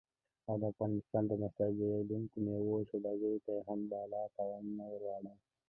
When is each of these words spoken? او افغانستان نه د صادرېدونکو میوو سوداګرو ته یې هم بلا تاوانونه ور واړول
او 0.49 0.55
افغانستان 0.71 1.23
نه 1.29 1.33
د 1.41 1.43
صادرېدونکو 1.57 2.35
میوو 2.45 2.87
سوداګرو 2.91 3.39
ته 3.45 3.51
یې 3.57 3.61
هم 3.67 3.79
بلا 3.91 4.21
تاوانونه 4.35 4.83
ور 4.87 5.01
واړول 5.05 5.37